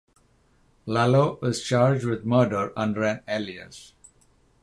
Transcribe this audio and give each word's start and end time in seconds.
Lalo 0.87 1.37
is 1.43 1.63
charged 1.63 2.05
with 2.05 2.25
murder 2.25 2.73
under 2.75 3.03
an 3.03 3.21
alias. 3.27 3.93